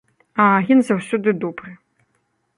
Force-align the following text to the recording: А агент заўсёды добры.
А 0.45 0.47
агент 0.61 0.81
заўсёды 0.87 1.35
добры. 1.45 1.77